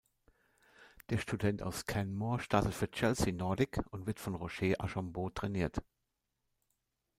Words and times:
Der 1.11 1.19
Student 1.19 1.61
aus 1.61 1.85
Canmore 1.85 2.39
startet 2.39 2.73
für 2.73 2.89
"Chelsea 2.89 3.31
Nordic" 3.31 3.77
und 3.91 4.07
wird 4.07 4.19
von 4.19 4.33
Roger 4.33 4.79
Archambault 4.81 5.35
trainiert. 5.35 5.77